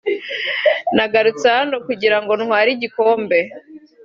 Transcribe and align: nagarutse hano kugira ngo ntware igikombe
nagarutse 0.95 1.45
hano 1.57 1.75
kugira 1.85 2.17
ngo 2.21 2.33
ntware 2.41 2.69
igikombe 2.73 3.39